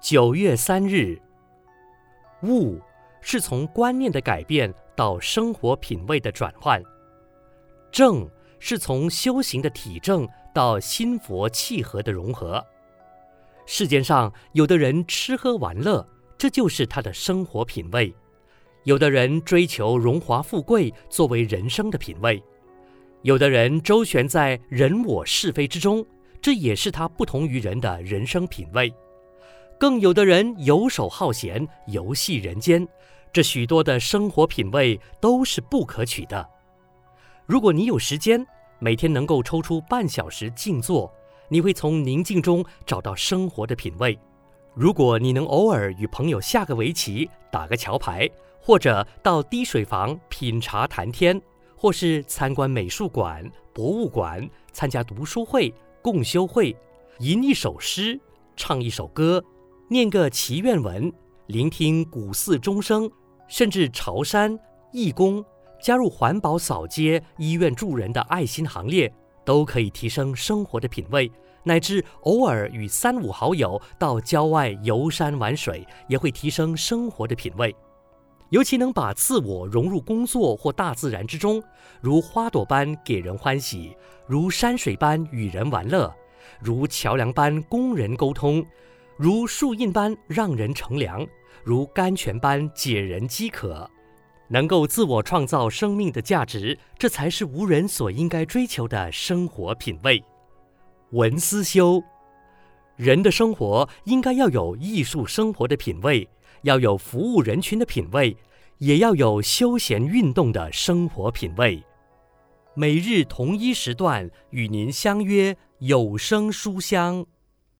[0.00, 1.20] 九月三日，
[2.44, 2.80] 悟
[3.20, 6.80] 是从观念的改变到生活品味的转换，
[7.90, 8.28] 正
[8.60, 12.64] 是从修行的体证到心佛契合的融合。
[13.66, 16.06] 世间上有的人吃喝玩乐，
[16.38, 18.14] 这就是他的生活品味；
[18.84, 22.40] 有的人追求荣华富贵作为人生的品味；
[23.22, 26.06] 有的人周旋在人我是非之中，
[26.40, 28.94] 这也是他不同于人的人生品味。
[29.78, 32.86] 更有的人游手好闲，游戏人间，
[33.32, 36.44] 这许多的生活品味都是不可取的。
[37.46, 38.44] 如果你有时间，
[38.80, 41.08] 每天能够抽出半小时静坐，
[41.48, 44.18] 你会从宁静中找到生活的品味。
[44.74, 48.28] 如果你能偶尔与朋友下个围棋、打个桥牌，
[48.60, 51.40] 或者到滴水房品茶谈天，
[51.76, 56.76] 或是参观美术馆、博物馆，参加读书会、共修会，
[57.20, 58.18] 吟一首诗，
[58.56, 59.40] 唱一首歌。
[59.90, 61.10] 念个祈愿文，
[61.46, 63.10] 聆听古寺钟声，
[63.46, 64.58] 甚至朝山
[64.92, 65.42] 义工，
[65.80, 69.10] 加入环保扫街、医院助人的爱心行列，
[69.46, 71.30] 都可以提升生活的品味。
[71.62, 77.74] 乃至偶尔与三五好友到郊外游山玩水，也会提升生活的品味。
[78.50, 81.62] 尤其能把自我融入工作或大自然之中，
[82.02, 86.14] 如花朵般给人欢喜，如山水般与人玩乐，
[86.60, 88.62] 如桥梁般供人沟通。
[89.18, 91.26] 如树荫般让人乘凉，
[91.64, 93.90] 如甘泉般解人饥渴，
[94.46, 100.22] 能够自我创造生命的价值，这才是无人所应该追求的生活品味。
[101.10, 102.00] 文思修，
[102.94, 106.28] 人的生活应该要有艺术生活的品味，
[106.62, 108.36] 要有服务人群的品味，
[108.78, 111.82] 也要有休闲运动的生活品味。
[112.74, 117.26] 每日同一时段与您相约有声书香。